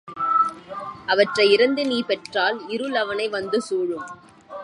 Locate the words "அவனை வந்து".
2.95-3.61